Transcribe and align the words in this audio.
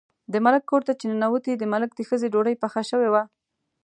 د 0.33 0.35
ملک 0.45 0.63
کور 0.71 0.81
ته 0.87 0.93
چې 0.99 1.05
ننوتې، 1.11 1.53
د 1.57 1.63
ملک 1.73 1.89
د 1.95 2.01
ښځې 2.09 2.27
ډوډۍ 2.33 2.55
پخه 2.63 2.81
شوې 2.89 3.09
وه. 3.13 3.23